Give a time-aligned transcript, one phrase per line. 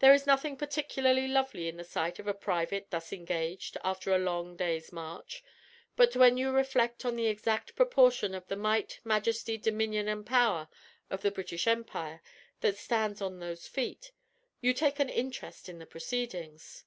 [0.00, 4.18] There is nothing particularly lovely in the sight of a private thus engaged after a
[4.18, 5.42] long day's march,
[5.96, 10.68] but when you reflect on the exact proportion of the "might, majesty, dominion, and power"
[11.08, 12.20] of the British Empire
[12.60, 14.12] that stands on those feet,
[14.60, 16.84] you take an interest in the proceedings.